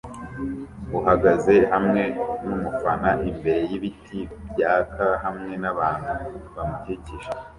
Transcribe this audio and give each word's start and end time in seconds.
uhagaze 0.97 1.55
hamwe 1.71 2.03
numufana 2.45 3.09
imbere 3.29 3.59
yibiti 3.69 4.19
byaka 4.51 5.07
hamwe 5.23 5.51
nabantu 5.63 6.13
bamukikije. 6.55 7.29